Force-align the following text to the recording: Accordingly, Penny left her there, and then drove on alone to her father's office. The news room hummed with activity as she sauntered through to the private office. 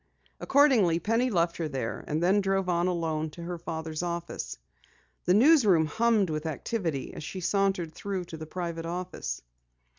Accordingly, 0.39 0.97
Penny 0.97 1.29
left 1.29 1.57
her 1.57 1.67
there, 1.67 2.03
and 2.07 2.23
then 2.23 2.41
drove 2.41 2.67
on 2.67 2.87
alone 2.87 3.29
to 3.29 3.43
her 3.43 3.59
father's 3.59 4.01
office. 4.01 4.57
The 5.25 5.35
news 5.35 5.63
room 5.63 5.85
hummed 5.85 6.31
with 6.31 6.47
activity 6.47 7.13
as 7.13 7.23
she 7.23 7.39
sauntered 7.39 7.93
through 7.93 8.25
to 8.25 8.37
the 8.37 8.47
private 8.47 8.87
office. 8.87 9.43